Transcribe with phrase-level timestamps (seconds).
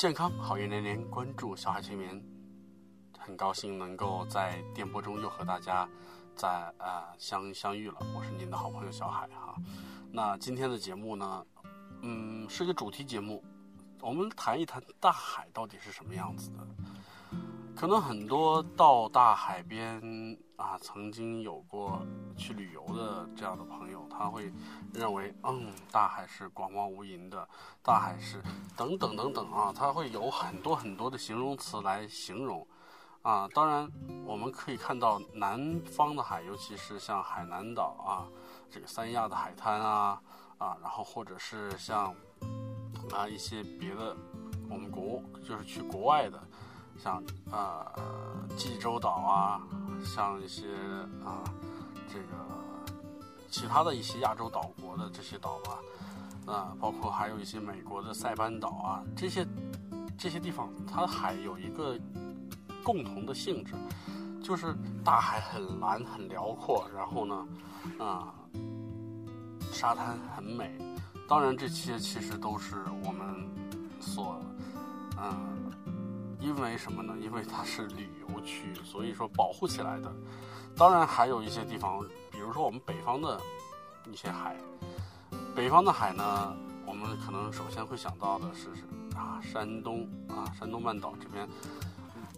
[0.00, 2.18] 健康好运连连，关注小海催眠，
[3.18, 5.86] 很高兴能够在电波中又和大家
[6.34, 7.96] 在呃相相遇了。
[8.14, 9.54] 我是您的好朋友小海哈。
[10.10, 11.46] 那今天的节目呢，
[12.00, 13.44] 嗯，是一个主题节目，
[14.00, 16.66] 我们谈一谈大海到底是什么样子的。
[17.80, 19.98] 可能很多到大海边
[20.56, 21.98] 啊，曾经有过
[22.36, 24.52] 去旅游的这样的朋友，他会
[24.92, 27.48] 认为，嗯，大海是广袤无垠的，
[27.82, 28.42] 大海是
[28.76, 32.68] 等等等等啊，他会有很多很多的形容词来形容
[33.22, 33.48] 啊。
[33.54, 33.90] 当然，
[34.26, 38.28] 我们可以看到南方的海，尤其是像海南岛啊，
[38.70, 40.20] 这个三亚的海滩啊
[40.58, 42.14] 啊，然后或者是像
[43.10, 44.14] 啊一些别的，
[44.68, 46.38] 我们国就是去国外的。
[47.02, 47.86] 像呃
[48.56, 49.62] 济州岛啊，
[50.04, 50.66] 像一些
[51.24, 51.42] 啊
[52.12, 52.36] 这个
[53.48, 59.46] 其他的一些亚洲岛国的这些岛吧，啊，包括还有一些美国的塞班岛啊，这些
[60.18, 61.98] 这些地方，它海有一个
[62.84, 63.74] 共同的性质，
[64.42, 67.48] 就是大海很蓝很辽阔，然后呢，
[67.98, 68.34] 啊，
[69.72, 70.76] 沙滩很美，
[71.26, 73.48] 当然这些其实都是我们
[74.00, 74.38] 所
[75.16, 75.59] 嗯。
[76.40, 77.14] 因为什么呢？
[77.20, 80.10] 因为它是旅游区，所以说保护起来的。
[80.74, 83.38] 当然还有一些地方，比如说我们北方的
[84.10, 84.56] 一些海，
[85.54, 88.70] 北方的海呢，我们可能首先会想到的是
[89.14, 91.46] 啊，山东啊，山东半岛这边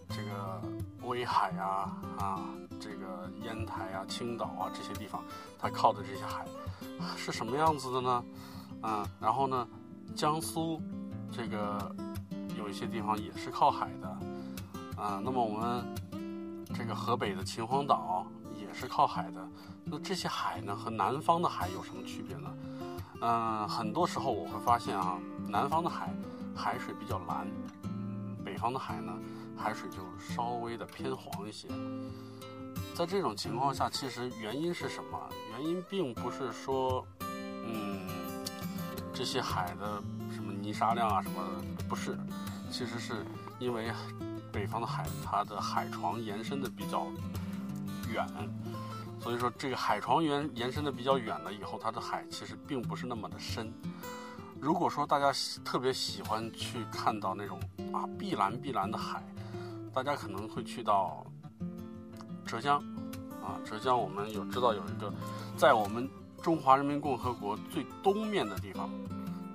[0.09, 0.61] 这个
[1.03, 2.41] 威海啊啊，
[2.81, 5.23] 这个烟台啊、青岛啊这些地方，
[5.57, 6.45] 它靠的这些海
[7.15, 8.25] 是什么样子的呢？
[8.81, 9.67] 嗯，然后呢，
[10.13, 10.81] 江苏
[11.31, 11.95] 这个。
[12.63, 14.07] 有一些地方也是靠海的，
[14.95, 15.85] 啊，那么我们
[16.73, 18.25] 这个河北的秦皇岛
[18.57, 19.47] 也是靠海的。
[19.83, 22.49] 那这些海呢，和南方的海有什么区别呢？
[23.19, 26.09] 嗯，很多时候我会发现啊，南方的海
[26.55, 27.45] 海水比较蓝，
[28.45, 29.11] 北方的海呢，
[29.57, 31.67] 海水就稍微的偏黄一些。
[32.95, 35.19] 在这种情况下，其实原因是什么？
[35.51, 38.07] 原因并不是说，嗯，
[39.13, 41.43] 这些海的什么泥沙量啊什么
[41.77, 42.17] 的，不是。
[42.73, 43.23] 其实是
[43.59, 43.91] 因为
[44.51, 47.05] 北方的海，它的海床延伸的比较
[48.11, 48.27] 远，
[49.21, 53.71] 所以说这个海床延延伸的比较远了以后，它的海其实并不是那么的深。
[54.59, 55.31] 如果说大家
[55.63, 57.59] 特别喜欢去看到那种
[57.91, 59.23] 啊碧蓝碧蓝的海，
[59.93, 61.23] 大家可能会去到
[62.43, 62.79] 浙江
[63.39, 65.13] 啊，浙江我们有知道有一个
[65.55, 66.09] 在我们
[66.41, 68.89] 中华人民共和国最东面的地方，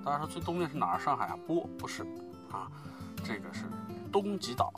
[0.05, 0.99] 大家说最东面是哪儿？
[0.99, 1.37] 上海啊？
[1.45, 2.03] 不，不是
[2.49, 2.71] 啊。
[3.23, 3.65] 这个是
[4.11, 4.73] 东极岛，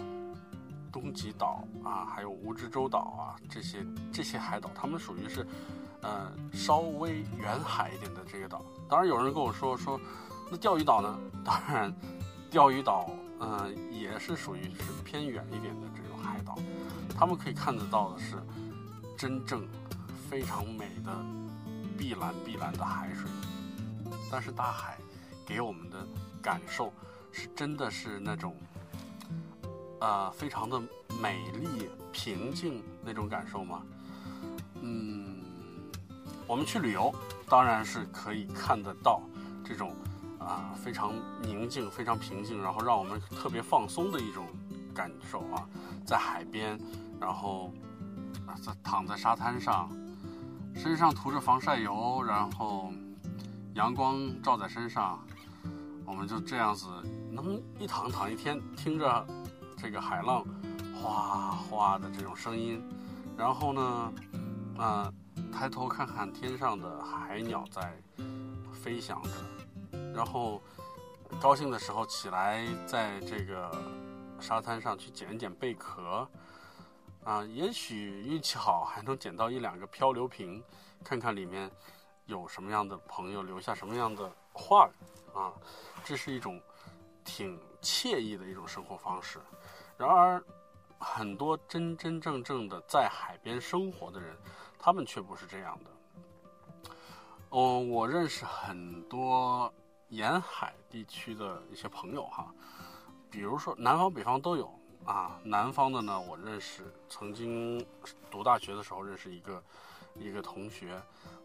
[0.92, 5.46] 东极岛啊，还有蜈支洲岛啊，这些这些海岛，它们属于是，
[6.02, 8.62] 呃，稍微远海一点的这个岛。
[8.90, 10.00] 当然，有人跟我说说，
[10.50, 11.20] 那钓鱼岛呢？
[11.46, 11.94] 当然，
[12.50, 13.10] 钓鱼岛，
[13.40, 16.58] 嗯，也是属于是偏远一点的这种海岛。
[17.18, 18.36] 他们可以看得到的是，
[19.18, 19.66] 真正
[20.30, 21.12] 非常美的
[21.98, 23.30] 碧蓝碧蓝的海水。
[24.30, 24.98] 但是大海
[25.46, 26.06] 给我们的
[26.42, 26.92] 感受。
[27.32, 28.56] 是真的是那种，
[30.00, 30.82] 呃，非常的
[31.22, 33.82] 美丽、平静那种感受吗？
[34.82, 35.38] 嗯，
[36.48, 37.14] 我们去旅游，
[37.48, 39.22] 当然是可以看得到
[39.64, 39.96] 这种
[40.40, 44.48] 啊非常宁静、非常平静，然后让我们特别放松的一种
[44.94, 45.68] 感受啊，
[46.06, 46.80] 在海边，
[47.20, 47.72] 然后
[48.62, 49.90] 在躺在沙滩上，
[50.76, 52.92] 身上涂着防晒油，然后
[53.76, 55.24] 阳光照在身上，
[56.06, 56.88] 我们就这样子。
[57.32, 59.26] 能一躺躺一天，听着
[59.78, 60.46] 这个海浪
[61.02, 62.84] 哗哗的这种声音，
[63.38, 64.14] 然后呢，
[64.78, 65.14] 啊，
[65.52, 67.98] 抬头看看天上的海鸟在
[68.74, 69.30] 飞翔着，
[70.14, 70.62] 然后
[71.40, 73.72] 高兴的时候起来，在这个
[74.38, 76.28] 沙滩上去捡一捡贝壳，
[77.24, 80.62] 啊，也许运气好还能捡到一两个漂流瓶，
[81.02, 81.72] 看看里面
[82.26, 84.90] 有什么样的朋友留下什么样的话
[85.34, 85.54] 啊，
[86.04, 86.62] 这是一种。
[87.24, 89.40] 挺惬意的一种生活方式，
[89.98, 90.44] 然而，
[91.00, 94.36] 很多真真正正的在海边生活的人，
[94.78, 96.86] 他们却不是这样的。
[97.50, 99.74] 哦，我认识很多
[100.10, 102.54] 沿海地区的一些朋友哈，
[103.30, 104.74] 比如说南方、北方都有
[105.06, 105.40] 啊。
[105.44, 107.86] 南方的呢，我认识，曾经
[108.30, 109.64] 读大学的时候认识一个
[110.16, 111.02] 一个同学，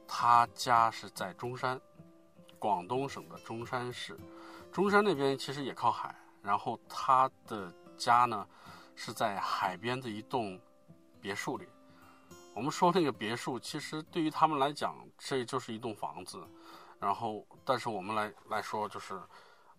[0.06, 1.80] 他家是在中山，
[2.58, 4.16] 广东省的中山市。
[4.72, 8.46] 中山那边其实也靠海，然后他的家呢
[8.94, 10.60] 是在海边的一栋
[11.20, 11.66] 别墅里。
[12.54, 16.46] 我们说那个别墅，其实对于他们来讲，这就是一栋房子。
[16.98, 19.20] 然后，但是我们来来说，就是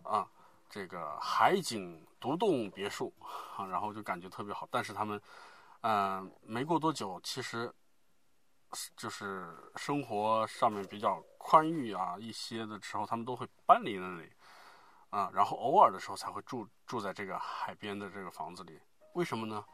[0.04, 0.24] 啊，
[0.68, 3.12] 这个海景独栋别墅
[3.56, 4.68] 啊，然后就感觉特别好。
[4.70, 5.20] 但是他们，
[5.80, 7.72] 嗯，没过多久，其实
[8.96, 14.30] 就是生活上面比较宽裕啊一些的时候，他们都会搬离那里
[15.10, 18.78] 啊，然后偶尔的时候才会住住在这个海边的这个房子里。
[19.14, 19.64] 为什么呢？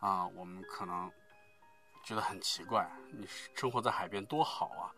[0.00, 1.10] 啊，我们可能
[2.04, 4.92] 觉得很奇怪，你生活在海边多好啊！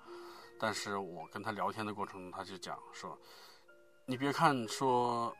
[0.61, 3.19] 但是我跟他聊天的过程中，他就讲说，
[4.07, 5.35] 你别看说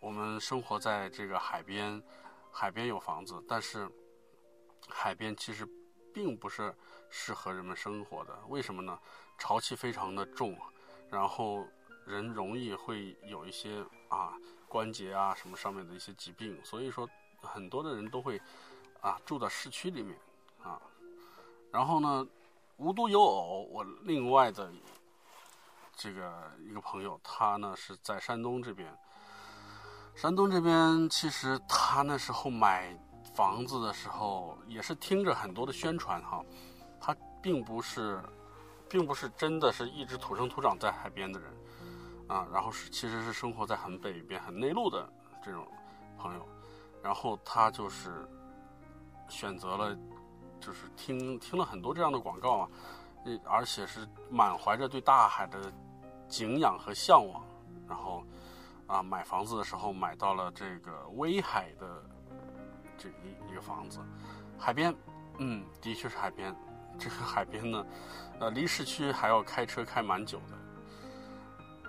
[0.00, 2.02] 我们生活在这个海边，
[2.50, 3.90] 海边有房子，但是
[4.88, 5.66] 海边其实
[6.12, 6.74] 并不是
[7.10, 8.38] 适合人们生活的。
[8.48, 8.98] 为什么呢？
[9.38, 10.56] 潮气非常的重，
[11.10, 11.66] 然后
[12.06, 14.34] 人容易会有一些啊
[14.68, 17.08] 关节啊什么上面的一些疾病，所以说
[17.40, 18.40] 很多的人都会。
[19.00, 20.16] 啊，住在市区里面，
[20.62, 20.80] 啊，
[21.72, 22.24] 然后呢，
[22.76, 24.70] 无独有偶，我另外的
[25.96, 28.96] 这个一个朋友，他呢是在山东这边。
[30.14, 32.96] 山东这边其实他那时候买
[33.34, 36.40] 房子的时候，也是听着很多的宣传哈，
[37.00, 37.12] 他
[37.42, 38.22] 并不是，
[38.88, 41.52] 并不是真的是一直土生土长在海边的人，
[42.32, 45.06] 啊，然后是其实是生活在很北边、很内陆的
[45.44, 45.66] 这种
[46.16, 46.48] 朋友，
[47.02, 48.28] 然后他就是。
[49.28, 49.96] 选择了，
[50.60, 52.68] 就是听听了很多这样的广告啊，
[53.46, 55.72] 而且是满怀着对大海的
[56.28, 57.42] 敬仰和向往，
[57.88, 58.22] 然后
[58.86, 62.04] 啊买房子的时候买到了这个威海的
[62.98, 64.00] 这一一个房子，
[64.58, 64.94] 海边，
[65.38, 66.54] 嗯，的确是海边，
[66.98, 67.86] 这个海边呢，
[68.38, 70.58] 呃，离市区还要开车开蛮久的，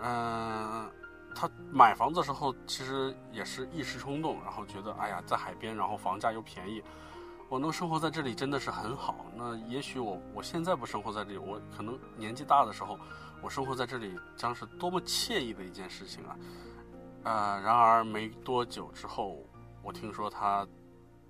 [0.06, 0.92] 嗯，
[1.34, 6.84] 他买房子的时候其实也是一时冲动，然后觉得哎呀在海边，然后房价又便宜。
[7.50, 9.26] 我能生活在这里真的是很好。
[9.36, 13.00] 那也许我我现在不生活在这里，我可能年纪大的时候，
[13.42, 16.36] 我生活在这里将是多么惬意的一件事情啊！
[17.24, 19.38] 呃，然而没多久之后，
[19.84, 20.68] 我听说他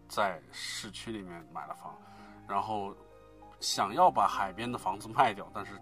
[0.07, 1.93] 在市区里面买了房，
[2.47, 2.95] 然后
[3.59, 5.73] 想要把海边的房子卖掉，但是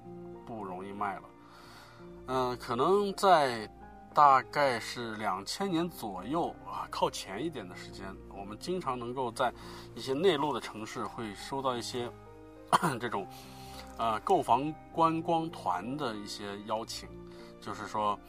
[0.45, 1.23] 不容易卖了。
[2.27, 3.69] 嗯，可能在。
[4.13, 9.53] 大概是两千年左右啊，靠前一点的时间，我们经常能够在
[9.95, 12.11] 一些内陆的城市会收到一些
[12.99, 13.25] 这种
[13.97, 17.07] 呃购房观光团的一些邀请，
[17.61, 18.19] 就是说，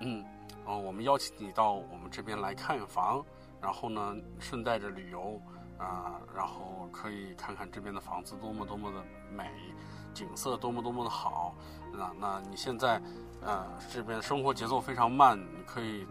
[0.00, 0.24] 嗯，
[0.64, 3.22] 哦，我们邀请你到我们这边来看房，
[3.60, 5.38] 然后呢，顺带着旅游
[5.76, 9.50] 啊，然后可以看看这边的房子多么多么的美，
[10.14, 11.54] 景色多么多么的好，
[11.92, 13.00] 那那你现在。
[13.40, 16.04] 呃，这边生活节奏非常慢，你可以，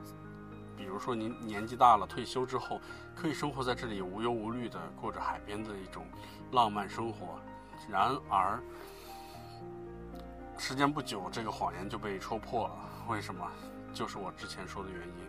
[0.77, 2.79] 比如说您年纪大了，退休之后，
[3.13, 6.05] 可以生活在这里，无忧无虑的过着海边的一种
[6.53, 7.37] 浪漫生活。
[7.89, 8.63] 然而，
[10.57, 12.75] 时间不久，这个谎言就被戳破了。
[13.09, 13.45] 为什么？
[13.93, 15.27] 就是我之前说的原因，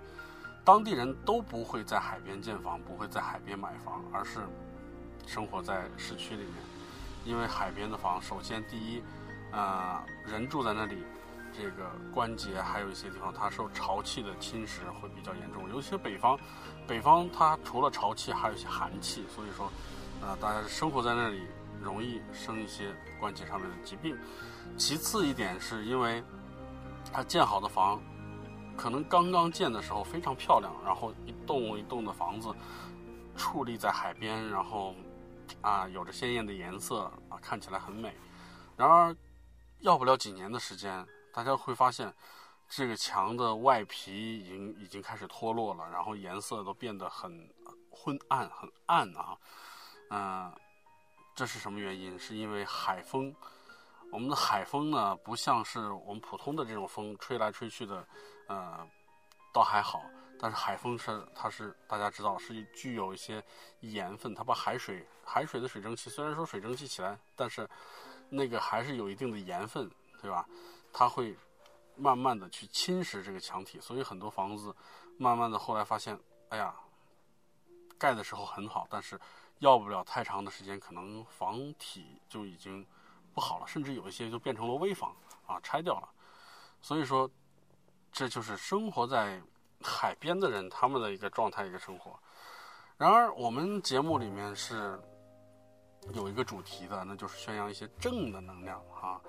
[0.65, 4.39] 当地人都不会在海边建房，不会在海边买房，而是
[5.27, 6.55] 生活在市区里面。
[7.25, 9.03] 因为海边的房，首先第一，
[9.53, 11.05] 呃，人住在那里。
[11.51, 16.39] 这个关节还有一些地方，它受潮气的侵蚀会比较严重，尤其北方，
[16.87, 19.69] 北方它除了潮气，还有一些寒气，所以说，
[20.21, 21.41] 呃，大家生活在那里
[21.83, 24.17] 容易生一些关节上面的疾病。
[24.77, 26.23] 其次一点是因为，
[27.13, 27.99] 它建好的房，
[28.77, 32.55] 可能刚刚建的时候非常漂亮，然后一栋一栋的房子
[33.37, 34.95] 矗立在海边，然后
[35.63, 38.15] 啊有着鲜艳的颜色啊看起来很美，
[38.77, 39.17] 然而
[39.81, 41.07] 要不了几年的时间。
[41.33, 42.13] 大家会发现，
[42.69, 47.49] 这个墙的外皮已经已经开始脱落了，然后颜色都变得很
[47.91, 49.39] 昏暗，很暗啊。
[50.11, 50.53] 嗯，
[51.35, 52.19] 这是什么原因？
[52.19, 53.35] 是因为海风。
[54.11, 58.09] 我们的海风呢，不像是我们普通的这种风吹来吹去的，
[58.47, 58.85] 呃，
[59.53, 60.03] 倒还好。
[60.41, 63.45] 但是海风是，它是大家知道是具有一些
[63.81, 67.69] 盐分，它把海水海水的水蒸气，虽然说水蒸气起来，但是
[68.29, 70.47] 那个还是有一定的盐分，对吧？
[70.93, 71.37] 它会
[71.97, 74.75] 慢慢的去侵蚀这个墙体，所以很多房子
[75.17, 76.19] 慢慢的后来发现，
[76.49, 76.75] 哎呀，
[77.99, 79.19] 盖的时候很好，但是
[79.59, 82.87] 要不了太长的时间，可能房体就已经
[83.35, 85.15] 不好了，甚至有一些就变成了危房
[85.47, 86.09] 啊，拆掉了。
[86.81, 87.29] 所以说，
[88.13, 89.43] 这就是生活在
[89.83, 92.19] 海边的人他们的一个状态，一个生活。
[92.97, 95.01] 然而，我们节目里面是
[96.15, 99.21] 有一个主题的，那就是宣扬一些正的能量啊。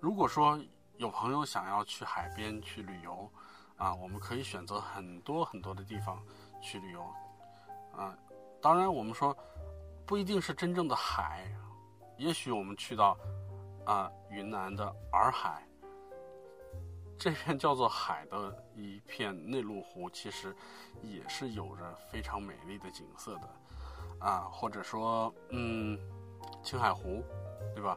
[0.00, 0.58] 如果说
[0.96, 3.30] 有朋友想要去海边去旅游，
[3.76, 6.22] 啊，我们可以选择很多很多的地方
[6.60, 7.02] 去旅游，
[7.92, 8.16] 啊，
[8.60, 9.36] 当然我们说
[10.06, 11.46] 不一定是真正的海，
[12.16, 13.16] 也许我们去到
[13.84, 15.62] 啊云南的洱海，
[17.18, 20.54] 这片叫做海的一片内陆湖，其实
[21.02, 23.48] 也是有着非常美丽的景色的，
[24.18, 25.98] 啊，或者说，嗯，
[26.62, 27.24] 青海湖，
[27.74, 27.96] 对吧？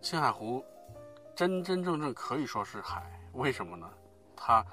[0.00, 0.64] 青海湖
[1.34, 3.88] 真真正正可以说是海，为什么呢？
[4.36, 4.64] 它，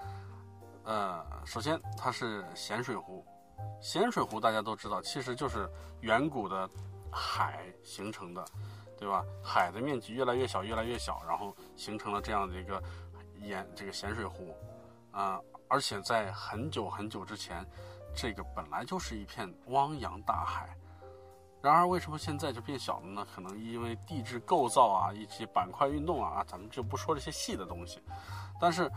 [0.83, 3.25] 呃，首先它是咸水湖，
[3.81, 5.69] 咸水湖大家都知道，其实就是
[6.01, 6.69] 远古的
[7.11, 8.45] 海形成的，
[8.97, 9.23] 对吧？
[9.43, 12.81] 海的面积越来越小，越来越小，然后形成了这样的一个。
[13.41, 14.53] 盐这个咸水湖，
[15.13, 17.65] 啊，而且在很久很久之前，
[18.13, 20.75] 这个本来就是一片汪洋大海。
[21.61, 23.27] 然而，为什么现在就变小了呢？
[23.35, 28.01] 可能因为地质构造啊，以及板块运动啊，咱们就不说这些细的东西。
[28.61, 28.89] 但是，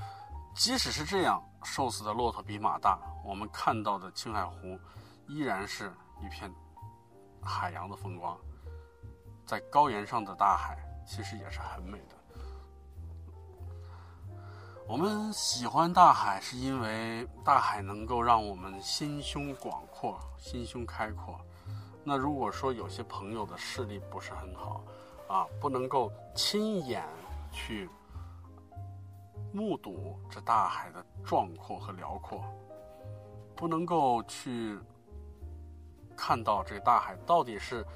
[0.55, 4.79] 即使是这样，瘦死的骆驼比马大，我们看到的青海湖
[5.27, 6.53] 依然是一片
[7.43, 8.39] 海洋的风光。
[9.45, 12.17] 在高原上的大海，其实也是很美的。
[14.87, 21.41] 我们喜欢大海，是因为大海能够让我们心胸广阔、心胸开阔。
[22.05, 24.83] 那如果说有些朋友的视力不是很好，
[25.29, 27.05] 啊，不能够亲眼
[27.53, 27.89] 去
[29.53, 32.43] 目睹这大海的壮阔和辽阔，
[33.55, 34.79] 不能够去
[36.17, 37.87] 看到这个大海到底是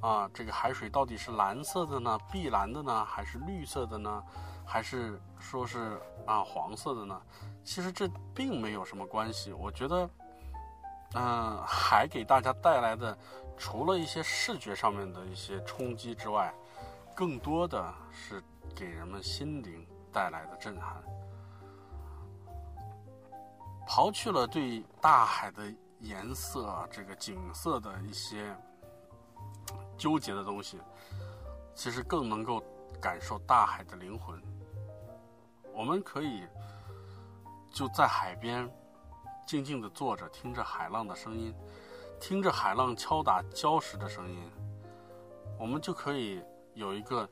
[0.00, 4.22] 啊，这个海水到底是蓝色的呢、碧蓝的呢，还是绿色的呢？
[4.66, 7.20] 还是说是啊黄色的呢？
[7.64, 9.52] 其实这并没有什么关系。
[9.52, 10.08] 我觉得，
[11.14, 13.16] 嗯，海给大家带来的，
[13.56, 16.52] 除了一些视觉上面的一些冲击之外，
[17.14, 18.42] 更多的是
[18.74, 21.02] 给人们心灵带来的震撼。
[23.86, 28.56] 刨去了对大海的颜色、这个景色的一些
[29.96, 30.80] 纠结的东西，
[31.74, 32.60] 其实更能够
[33.00, 34.42] 感受大海的灵魂。
[35.72, 36.44] 我们可以
[37.70, 38.68] 就在海边
[39.46, 41.54] 静静地坐着，听着海浪的声音，
[42.20, 44.50] 听着海浪敲打礁石的声音，
[45.58, 46.42] 我们就可以
[46.74, 47.28] 有一个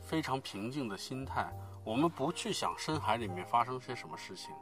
[0.00, 1.52] 非常平静的心态。
[1.82, 4.54] 我们不去想深海里面发生些什么事情，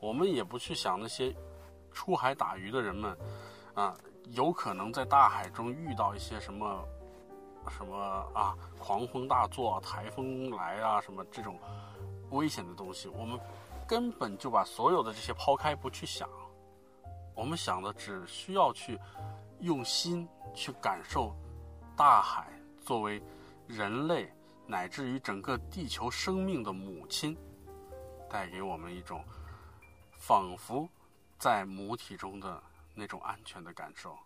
[0.00, 1.34] 我们也不去想那些
[1.92, 3.16] 出海打鱼的人们
[3.74, 3.96] 啊，
[4.30, 6.84] 有可能在大海中遇到一些什么
[7.70, 7.96] 什么
[8.34, 11.58] 啊，狂风大作、台风来啊，什么这种。
[12.30, 13.38] 危险的东西，我们
[13.86, 16.28] 根本就把所有的这些抛开，不去想。
[17.34, 18.98] 我们想的只需要去
[19.60, 21.36] 用心去感受
[21.96, 22.50] 大海
[22.80, 23.22] 作为
[23.66, 24.32] 人类
[24.66, 27.36] 乃至于整个地球生命的母亲，
[28.28, 29.22] 带给我们一种
[30.12, 30.88] 仿佛
[31.38, 32.62] 在母体中的
[32.94, 34.16] 那种安全的感受。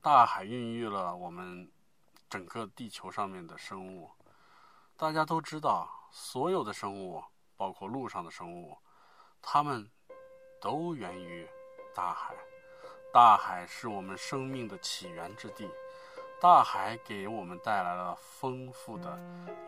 [0.00, 1.70] 大海孕育了我们
[2.30, 4.08] 整个地球上面的生物。
[4.96, 7.22] 大家都知道，所有的生物，
[7.56, 8.76] 包括陆上的生物，
[9.40, 9.88] 它们
[10.60, 11.48] 都源于
[11.94, 12.34] 大海。
[13.12, 15.70] 大海是我们生命的起源之地，
[16.40, 19.18] 大海给我们带来了丰富的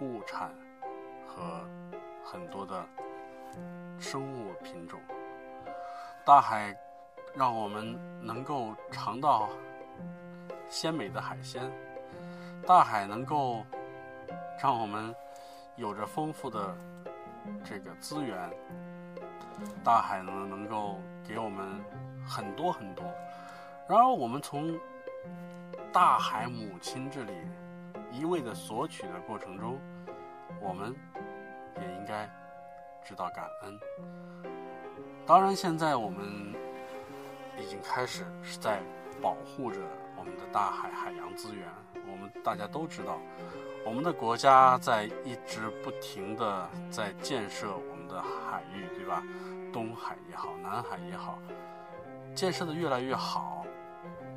[0.00, 0.54] 物产
[1.26, 1.66] 和
[2.24, 2.86] 很多的
[3.98, 5.00] 生物品种。
[6.24, 6.76] 大海
[7.34, 9.48] 让我们能够尝到
[10.68, 11.72] 鲜美的海鲜，
[12.66, 13.64] 大海能够。
[14.62, 15.16] 让我们
[15.80, 16.76] 有着丰富的
[17.64, 18.50] 这个资源，
[19.82, 21.82] 大海呢能够给我们
[22.22, 23.02] 很多很多。
[23.88, 24.78] 然而，我们从
[25.90, 27.32] 大海母亲这里
[28.12, 29.80] 一味的索取的过程中，
[30.60, 30.94] 我们
[31.80, 32.28] 也应该
[33.02, 33.80] 知道感恩。
[35.26, 36.54] 当然，现在我们
[37.58, 38.82] 已经开始是在
[39.22, 39.80] 保护着
[40.20, 41.66] 我们的大海海洋资源。
[42.06, 43.18] 我们大家都知道。
[43.86, 49.22] 我们的国家在一直不停的在建设我们的海域，对吧？
[49.72, 51.38] 东海也好，南海也好，
[52.34, 53.64] 建设的越来越好。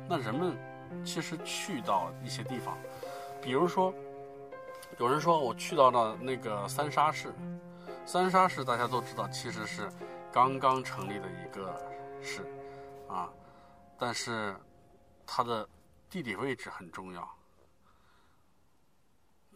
[0.08, 0.56] 那人们
[1.04, 2.78] 其实去到一些地方，
[3.42, 3.92] 比如说，
[4.98, 7.34] 有人说我去到了那个三沙市，
[8.06, 9.90] 三沙市大家都知道，其实是
[10.32, 11.78] 刚刚成立的一个
[12.22, 12.46] 市，
[13.08, 13.28] 啊，
[13.98, 14.56] 但是
[15.26, 15.68] 它的
[16.14, 17.28] 地理位置很重要。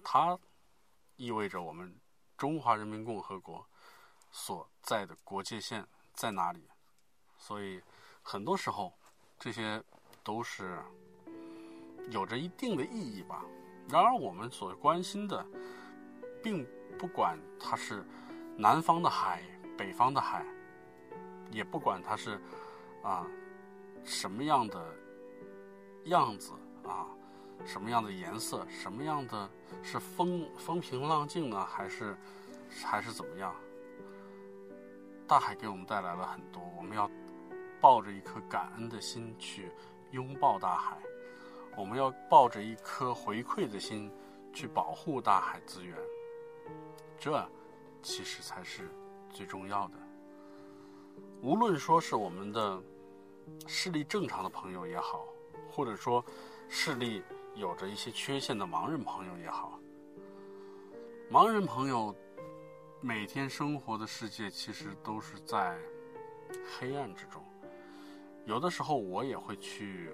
[0.03, 0.37] 它
[1.15, 1.97] 意味着我们
[2.37, 3.65] 中华人民共和国
[4.33, 6.69] 所在的国界线在哪里，
[7.37, 7.81] 所以
[8.25, 8.93] 很多时候
[9.39, 9.81] 这些
[10.25, 10.83] 都是
[12.11, 13.45] 有着一定的意义吧。
[13.89, 15.47] 然而，我们所关心的，
[16.43, 16.67] 并
[16.99, 18.05] 不管它是
[18.57, 19.45] 南方的海、
[19.77, 20.45] 北方的海，
[21.53, 22.41] 也不管它是
[23.05, 23.25] 啊
[24.05, 24.93] 什么样的
[26.05, 26.53] 样子
[26.85, 27.07] 啊。
[27.67, 28.65] 什么样的颜色？
[28.69, 29.51] 什么样的
[29.83, 31.67] 是风风平浪静呢？
[31.67, 32.17] 还是
[32.85, 33.55] 还是怎么样？
[35.27, 37.11] 大海给我们带来了很多，我们要
[37.81, 39.73] 抱着一颗感恩的心去
[40.13, 40.97] 拥抱大海，
[41.77, 44.11] 我们要抱着一颗回馈的心
[44.55, 45.99] 去保护大海资源。
[47.19, 47.45] 这
[48.03, 48.89] 其实才是
[49.31, 49.95] 最重要的。
[51.43, 52.81] 无论说是我们的
[53.67, 55.27] 视力正常的朋友也好，
[55.71, 56.25] 或者说
[56.69, 57.23] 视力
[57.55, 59.79] 有着一些缺陷的盲人朋友也好，
[61.31, 62.15] 盲人朋友。
[63.01, 65.79] 每天生活的世界其实都是在
[66.67, 67.41] 黑暗之中。
[68.45, 70.11] 有的时候我也会去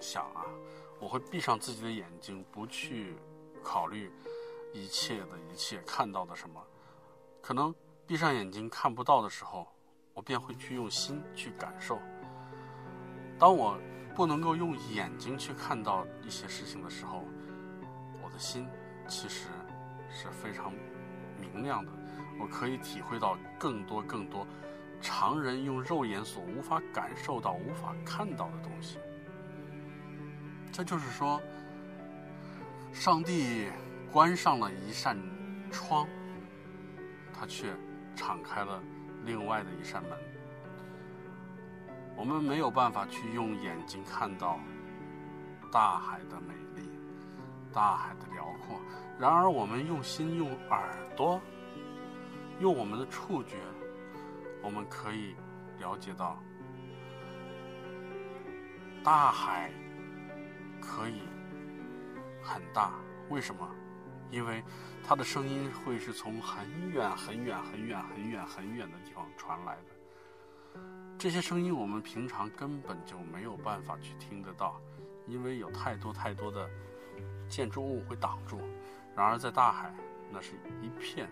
[0.00, 0.44] 想啊，
[0.98, 3.14] 我会闭上自己的眼睛，不去
[3.62, 4.10] 考虑
[4.72, 6.60] 一切的一切看到的什么。
[7.40, 7.72] 可能
[8.04, 9.64] 闭上眼睛看不到的时候，
[10.12, 12.00] 我便会去用心去感受。
[13.38, 13.78] 当我
[14.16, 17.22] 不能够用眼睛去看到一些事情的时候，
[18.22, 18.66] 我的心
[19.06, 19.48] 其实
[20.10, 20.72] 是非常。
[21.38, 21.92] 明亮的，
[22.40, 24.46] 我可以体会到更多更多
[25.02, 28.98] 常人用肉眼所无法感受到、无法看到的东西。
[30.72, 31.38] 这就是说，
[32.90, 33.68] 上帝
[34.10, 35.18] 关上了一扇
[35.70, 36.08] 窗，
[37.38, 37.70] 他却
[38.14, 38.82] 敞开了
[39.26, 40.12] 另外的一扇门。
[42.16, 44.58] 我们没有办法去用眼睛看到
[45.70, 46.88] 大海的美丽。
[47.72, 48.80] 大海的辽阔，
[49.18, 51.38] 然而我们用心用耳朵，
[52.58, 53.56] 用我们的触觉，
[54.62, 55.36] 我们可以
[55.78, 56.42] 了解到，
[59.04, 59.70] 大海
[60.80, 61.20] 可以
[62.42, 62.94] 很大。
[63.28, 63.68] 为什么？
[64.30, 64.64] 因为
[65.06, 69.95] 它的声音会是从很远很远很远很远很远的地方传来的。
[71.18, 74.80] 这些声音我们平常根本就没有办法去听得到，
[75.26, 76.68] 因为有太多太多的。
[77.48, 78.58] 建筑物会挡住，
[79.14, 79.94] 然而在大海，
[80.32, 81.30] 那是一片，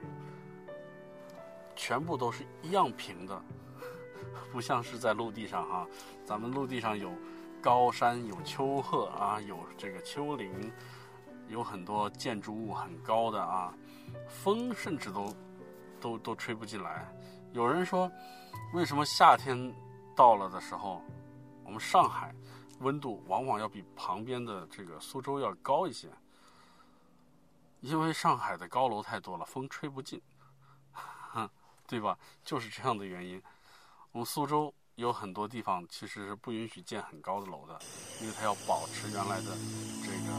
[1.74, 3.42] 全部都是一样平的，
[4.52, 5.86] 不像是在陆地上哈。
[6.24, 7.12] 咱们陆地上有
[7.60, 10.72] 高山，有丘壑啊，有这个丘陵，
[11.48, 13.74] 有很多建筑物很高的啊，
[14.28, 15.34] 风甚至都
[16.00, 17.12] 都都吹不进来。
[17.54, 18.10] 有人说，
[18.72, 19.72] 为什么夏天
[20.16, 21.00] 到了的时候，
[21.64, 22.34] 我们上海？
[22.80, 26.08] 温度往往要比旁边的这个苏州要高一些，
[27.80, 30.20] 因为上海的高楼太多了，风吹不进，
[31.86, 32.18] 对吧？
[32.44, 33.40] 就是这样的原因。
[34.10, 37.78] 我们苏州有很多地方其实是不允许建很高的楼的，
[38.20, 39.56] 因为它要保持原来的
[40.02, 40.32] 这个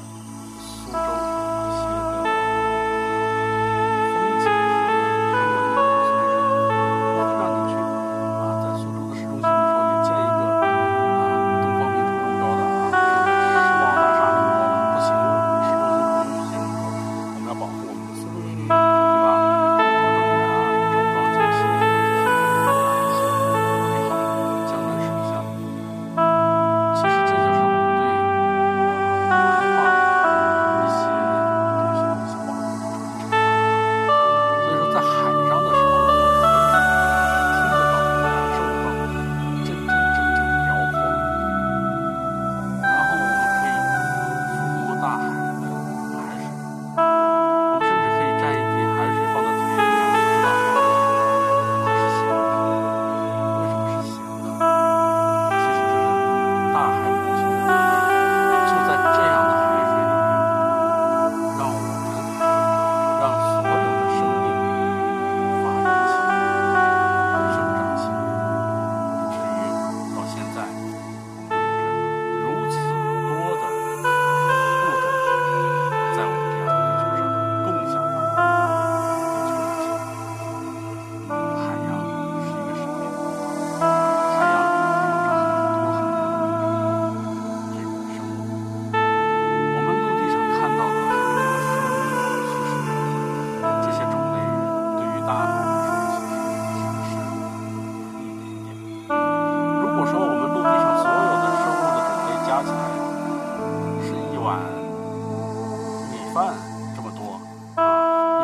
[0.59, 2.04] 苏州。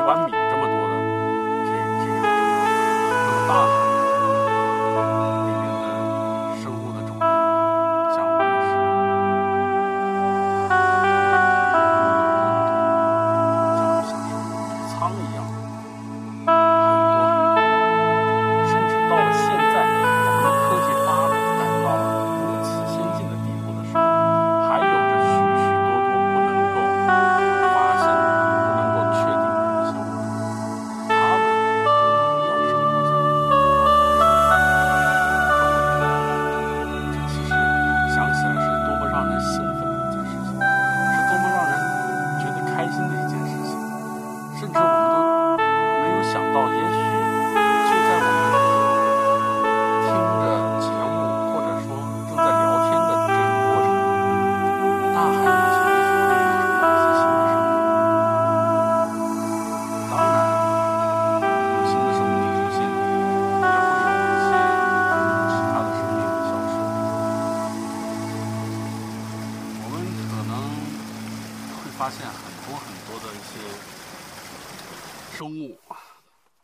[0.01, 0.40] 一碗米。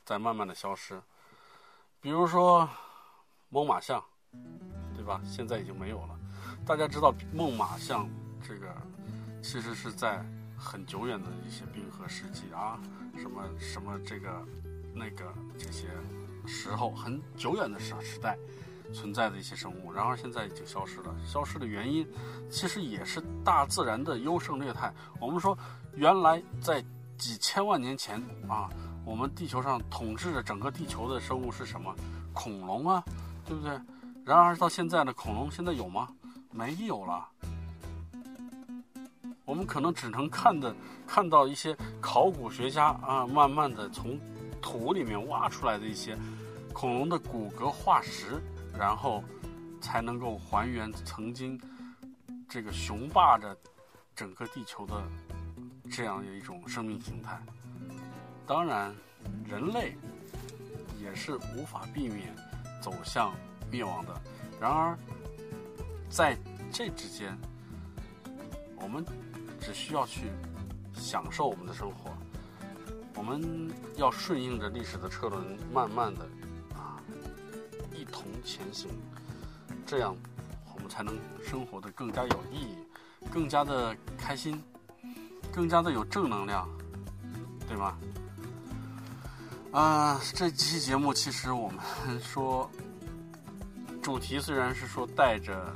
[0.08, 1.02] 在慢慢的消失，
[2.00, 2.66] 比如说
[3.50, 4.02] 猛犸象，
[4.96, 5.20] 对吧？
[5.26, 6.18] 现在已经没有了。
[6.66, 8.10] 大家知道猛犸象
[8.42, 8.74] 这个
[9.44, 10.26] 其实是在
[10.58, 12.80] 很久远的一些冰河时期啊，
[13.18, 14.30] 什么什么这个
[14.96, 15.26] 那个
[15.58, 15.90] 这些
[16.46, 18.38] 时候很久远的时时代
[18.94, 21.14] 存在的一些生物，然而现在已经消失了。
[21.26, 22.10] 消失的原因
[22.50, 24.94] 其实也是大自然的优胜劣汰。
[25.20, 25.58] 我们说
[25.96, 26.82] 原来在
[27.18, 28.70] 几千万年前啊，
[29.04, 31.94] 我们地球上统治着整个地球的生物是什么？
[32.34, 33.04] 恐龙啊，
[33.46, 33.80] 对不对？
[34.24, 36.08] 然而到现在呢，恐龙现在有吗？
[36.52, 37.28] 没有了。
[39.46, 40.76] 我们可能只能看的
[41.08, 44.20] 看到一些考古学家啊，慢慢的从
[44.62, 46.18] 土里面挖出来的一些
[46.74, 48.42] 恐龙的骨骼化石，
[48.78, 49.24] 然后
[49.80, 51.60] 才能够还原曾经
[52.48, 53.58] 这个雄霸着
[54.16, 55.02] 整个地球的。
[55.90, 57.42] 这样的一种生命形态，
[58.46, 58.94] 当然，
[59.46, 59.98] 人类
[61.02, 62.36] 也是无法避免
[62.82, 63.34] 走向
[63.72, 64.22] 灭亡的。
[64.60, 64.98] 然而，
[66.10, 66.38] 在
[66.72, 67.38] 这之间，
[68.76, 69.04] 我们
[69.60, 70.30] 只需要去
[70.94, 72.12] 享受我们的生活，
[73.16, 76.22] 我们要顺应着历史的车轮，慢慢的
[76.76, 77.02] 啊，
[77.96, 78.90] 一同前行，
[79.86, 80.16] 这样
[80.74, 82.78] 我们才能生活的更加有意义，
[83.32, 84.62] 更加的开心。
[85.58, 86.70] 更加的有正能量，
[87.68, 87.98] 对吗？
[89.72, 91.80] 啊，这期节目其实我们
[92.22, 92.70] 说，
[94.04, 95.76] 主题虽然是说带着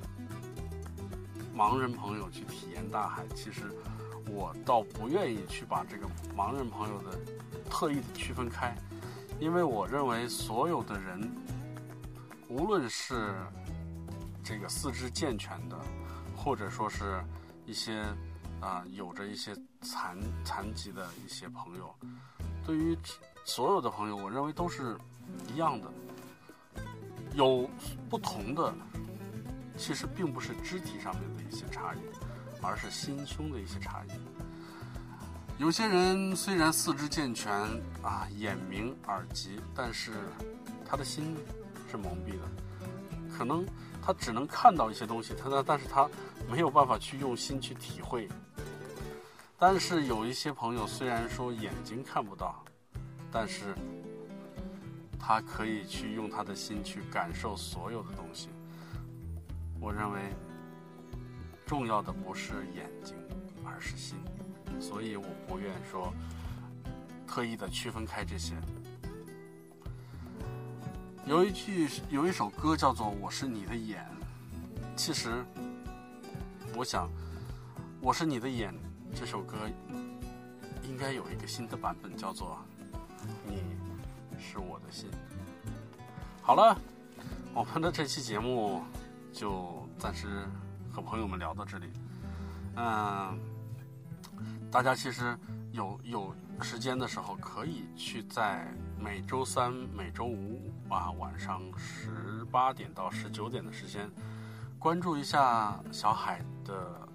[1.55, 3.71] 盲人朋友去体验大海，其实
[4.27, 6.05] 我倒不愿意去把这个
[6.37, 7.17] 盲人朋友的
[7.67, 8.77] 特意的区分开，
[9.39, 11.27] 因为我认为所有的人，
[12.47, 13.33] 无论是
[14.43, 15.75] 这个四肢健全的，
[16.35, 17.19] 或者说是
[17.65, 18.05] 一些。
[18.61, 21.93] 啊，有着一些残残疾的一些朋友，
[22.63, 22.97] 对于
[23.43, 24.95] 所有的朋友，我认为都是
[25.51, 25.91] 一样的。
[27.33, 27.69] 有
[28.09, 28.73] 不同的，
[29.77, 31.99] 其实并不是肢体上面的一些差异，
[32.61, 34.11] 而是心胸的一些差异。
[35.57, 37.51] 有些人虽然四肢健全
[38.03, 40.11] 啊，眼明耳疾，但是
[40.85, 41.37] 他的心
[41.89, 43.65] 是蒙蔽的，可能
[44.01, 46.09] 他只能看到一些东西，他呢，但是他
[46.49, 48.27] 没有办法去用心去体会。
[49.63, 52.65] 但是有一些朋友虽然说眼睛看不到，
[53.31, 53.75] 但是
[55.19, 58.49] 他可以去用他的心去感受所有的东西。
[59.79, 60.19] 我认为
[61.63, 63.15] 重要的不是眼睛，
[63.63, 64.17] 而是心，
[64.79, 66.11] 所以我不愿说
[67.27, 68.55] 特意的区分开这些。
[71.23, 74.03] 有一句有一首歌叫做《我是你的眼》，
[74.95, 75.45] 其实
[76.75, 77.07] 我想
[78.01, 78.73] 我是你的眼。
[79.13, 79.57] 这首歌
[80.83, 82.57] 应该有一个新的版本，叫做
[83.45, 83.61] 《你
[84.39, 85.09] 是我的心》。
[86.41, 86.75] 好了，
[87.53, 88.81] 我们的这期节目
[89.31, 90.45] 就暂时
[90.91, 91.87] 和朋友们聊到这里。
[92.75, 93.39] 嗯，
[94.71, 95.37] 大家其实
[95.71, 98.67] 有有时间的时候，可以去在
[98.99, 104.09] 每周三、每周五啊晚上十八点到十九点的时间，
[104.79, 107.07] 关注一下小海的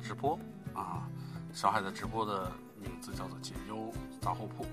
[0.00, 0.38] 直播
[0.72, 1.08] 啊。
[1.52, 4.64] 小海的直播的名字叫做解忧杂货铺，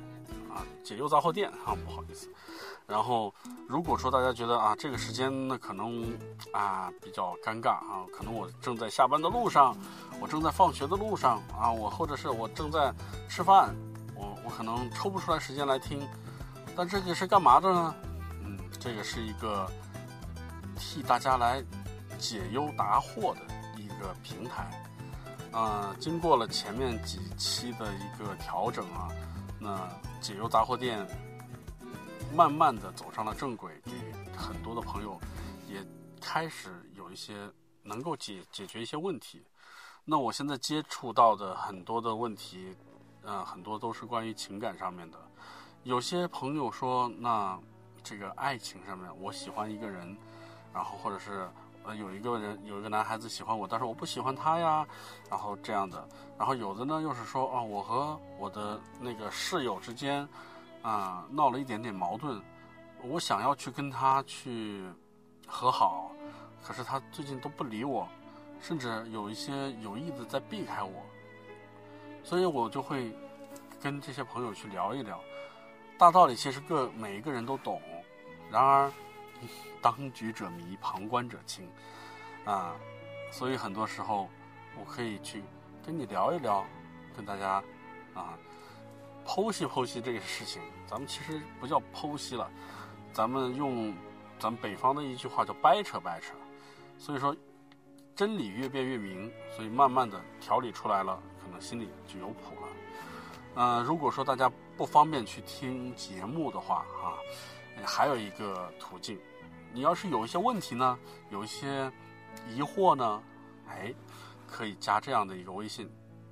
[0.53, 2.29] 啊，解忧杂货店啊，不好意思。
[2.87, 3.33] 然后，
[3.67, 6.15] 如果说大家觉得啊，这个时间呢可能
[6.53, 9.75] 啊比较尴尬啊，可能我正在下班的路上，
[10.21, 12.93] 我正在放学的路上啊，我或者是我正在
[13.27, 13.75] 吃饭，
[14.13, 16.07] 我我可能抽不出来时间来听。
[16.75, 17.95] 但这个是干嘛的呢？
[18.43, 19.67] 嗯，这个是一个
[20.77, 21.63] 替大家来
[22.19, 23.41] 解忧答惑的
[23.77, 24.69] 一个平台。
[25.55, 29.07] 呃，经过了前面几期的一个调整啊，
[29.57, 29.89] 那
[30.19, 31.07] 解忧杂货店
[32.35, 33.91] 慢慢的走上了正轨，给
[34.37, 35.17] 很多的朋友
[35.65, 35.81] 也
[36.19, 37.49] 开始有一些
[37.83, 39.45] 能够解解决一些问题。
[40.03, 42.75] 那我现在接触到的很多的问题，
[43.23, 45.17] 呃，很多都是关于情感上面的。
[45.83, 47.57] 有些朋友说，那
[48.03, 50.17] 这个爱情上面，我喜欢一个人，
[50.73, 51.49] 然后或者是。
[51.87, 54.85] 呃，有一个人，有一个男孩子喜欢我，但是我不喜欢他呀，
[55.29, 60.27] 然后这样的，然后有的呢又是说，啊，我和我的那个室友之间，
[60.81, 62.41] 啊，闹了一点点矛盾，
[63.03, 64.83] 我想要去跟他去
[65.45, 66.11] 和好，
[66.63, 68.07] 可是他最近都不理我，
[68.59, 71.03] 甚至有一些有意的在避开我，
[72.23, 73.15] 所以我就会
[73.79, 75.19] 跟这些朋友去聊一聊，
[75.99, 77.79] 大道理其实各每一个人都懂，
[78.49, 78.91] 然而。
[79.81, 81.69] 当局者迷，旁观者清，
[82.45, 82.75] 啊，
[83.31, 84.29] 所以很多时候，
[84.79, 85.43] 我可以去
[85.85, 86.65] 跟你聊一聊，
[87.15, 87.63] 跟大家，
[88.13, 88.37] 啊，
[89.25, 90.61] 剖析剖析这个事情。
[90.87, 92.49] 咱们其实不叫剖析了，
[93.11, 93.93] 咱们用
[94.39, 96.33] 咱们北方的一句话叫掰扯掰扯。
[96.97, 97.35] 所以说，
[98.15, 102.67] 真理越辩越明，所以慢慢的调理出来了，可能心里就有谱了。
[103.55, 107.17] 嗯，如果说大家不方便去听节目的话啊，
[107.83, 109.19] 还有一个途径，
[109.73, 110.97] 你要是有一些问题呢，
[111.31, 111.91] 有一些
[112.47, 113.23] 疑惑呢，
[113.67, 113.93] 哎，
[114.47, 115.89] 可以加这样的一个微信，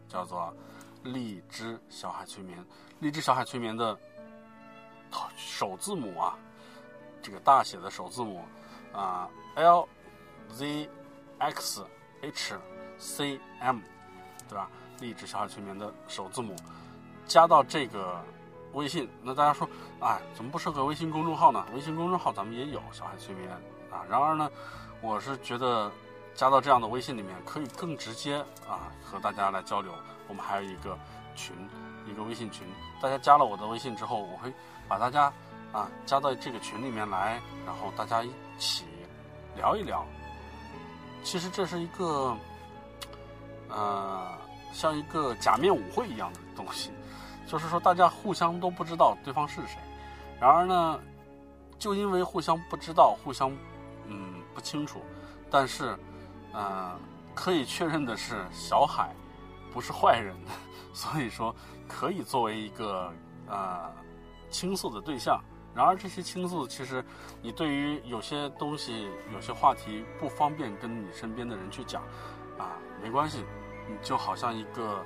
[0.08, 0.54] 叫做
[1.04, 2.64] “荔枝小海催眠”。
[3.00, 3.98] 荔枝小海催眠的
[5.36, 6.38] 首字母啊，
[7.22, 8.46] 这个大写的首字母
[8.94, 9.88] 啊，L。
[10.50, 10.88] z
[11.40, 11.84] x
[12.22, 12.56] h
[13.00, 13.80] c m，
[14.48, 14.70] 对吧？
[15.00, 16.56] 荔枝小海催眠的首字母，
[17.26, 18.22] 加到这个
[18.74, 19.10] 微信。
[19.22, 19.68] 那大家说，
[20.00, 21.66] 哎，怎么不适合微信公众号呢？
[21.74, 23.50] 微信公众号咱们也有小海催眠
[23.92, 24.04] 啊。
[24.10, 24.50] 然而呢，
[25.02, 25.92] 我是觉得
[26.36, 29.92] 加到这样的微信里面，可以更直接啊和大家来交流。
[30.28, 30.98] 我们还有一个
[31.36, 31.56] 群，
[32.06, 32.66] 一个微信群。
[33.02, 34.54] 大家加了我的微信之后，我会
[34.88, 35.32] 把大家
[35.72, 38.86] 啊加到这个群里面来，然后大家一起
[39.56, 40.06] 聊一聊。
[41.24, 42.36] 其实这是一个，
[43.70, 44.38] 呃，
[44.74, 46.92] 像一个假面舞会一样的东西，
[47.46, 49.78] 就是说大家互相都不知道对方是谁，
[50.40, 51.00] 然而呢，
[51.78, 53.52] 就因为互相不知道、互相
[54.08, 55.02] 嗯不清楚，
[55.50, 55.98] 但是，
[56.54, 56.98] 呃，
[57.36, 59.14] 可以确认的是，小海
[59.72, 60.36] 不是坏人，
[60.94, 61.54] 所以说
[61.88, 63.12] 可以作为一个
[63.48, 63.92] 呃
[64.50, 65.42] 倾诉的对象。
[65.76, 67.04] 然而这些倾诉，其实
[67.42, 72.04] 你对于有些东西、有些话题不方便跟你身边的人去讲，
[72.60, 73.44] 啊，没关系，
[73.90, 75.04] 你就好像一个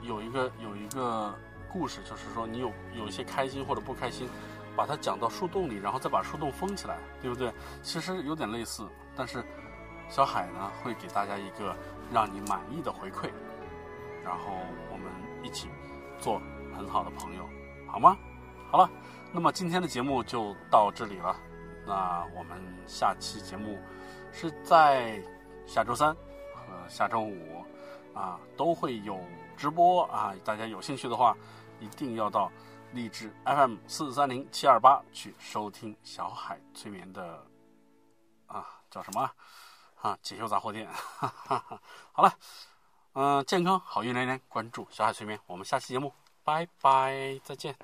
[0.00, 1.34] 有一个有一个
[1.72, 4.28] 故事，就是说你有有一些开心或者不开心，
[4.76, 7.52] 把它讲到树洞里，然后再把树洞封起来，对不对？
[7.82, 9.44] 其实有点类似，但是
[10.08, 11.74] 小海呢会给大家一个
[12.12, 13.30] 让你满意的回馈，
[14.24, 14.44] 然后
[14.90, 15.10] 我们
[15.42, 15.68] 一起
[16.18, 16.40] 做
[16.76, 17.48] 很好的朋友，
[17.86, 18.16] 好吗？
[18.70, 18.90] 好了。
[19.30, 21.36] 那么今天的节目就到这里了，
[21.86, 23.78] 那我们下期节目
[24.32, 25.22] 是在
[25.66, 26.14] 下周三
[26.54, 27.62] 和下周五
[28.14, 29.20] 啊都会有
[29.54, 31.36] 直播啊，大家有兴趣的话
[31.80, 32.50] 一定要到
[32.92, 37.44] 励志 FM 四三零七二八去收听小海催眠的
[38.46, 39.30] 啊叫什么
[40.00, 40.88] 啊锦绣杂货店，
[42.12, 42.32] 好了，
[43.12, 46.12] 嗯，健康好运连连，关注小海催眠，我们下期节目
[46.44, 47.76] 拜拜，再见。